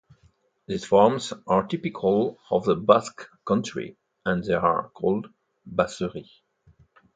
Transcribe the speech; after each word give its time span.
These 0.65 0.85
farms 0.85 1.31
are 1.45 1.67
typical 1.67 2.39
of 2.49 2.65
the 2.65 2.75
Basque 2.75 3.27
Country 3.45 3.97
and 4.25 4.43
they 4.43 4.55
are 4.55 4.89
called 4.89 5.27
"baserri". 5.71 6.27